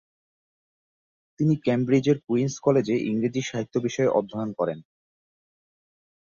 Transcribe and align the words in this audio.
তিনি 1.39 1.53
ক্যামব্রিজের 1.65 2.17
কুইন্স 2.27 2.53
কলেজে 2.59 2.95
ইংরেজি 3.09 3.41
সাহিত্য 3.41 3.75
বিষয়ে 3.79 4.13
অধ্যয়ন 4.19 4.49
করেন। 4.53 4.79